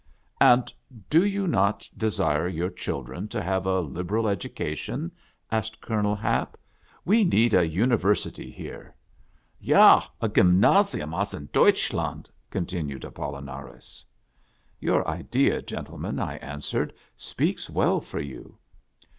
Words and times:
"And 0.41 0.73
do 1.11 1.45
not 1.45 1.87
you 1.93 1.99
desire 1.99 2.47
your 2.47 2.71
children 2.71 3.27
to 3.27 3.39
have 3.39 3.67
a 3.67 3.81
liberal 3.81 4.27
education?" 4.27 5.11
asked 5.51 5.79
Colonel 5.79 6.15
Hap:•' 6.15 6.53
we 7.05 7.23
need 7.23 7.53
a 7.53 7.67
University 7.67 8.49
here."" 8.49 8.95
Ja, 9.71 10.01
a 10.19 10.27
gymnasium, 10.27 11.13
as 11.13 11.35
in 11.35 11.49
Deutschland!" 11.53 12.31
continued 12.57 13.03
Apollinaris." 13.05 14.03
Your 14.89 15.07
idea, 15.07 15.61
gentlemen," 15.61 16.17
I 16.19 16.37
answered," 16.37 16.93
speaks 17.15 17.69
well 17.69 17.99
for 18.01 18.19
you. 18.19 18.57